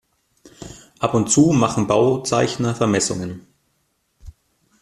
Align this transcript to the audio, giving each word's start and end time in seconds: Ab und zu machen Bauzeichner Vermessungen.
Ab 0.97 1.13
und 1.13 1.27
zu 1.29 1.51
machen 1.51 1.85
Bauzeichner 1.85 2.73
Vermessungen. 2.73 3.45